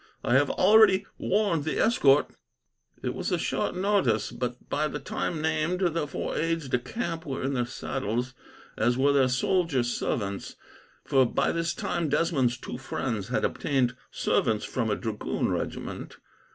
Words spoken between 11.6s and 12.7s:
time Desmond's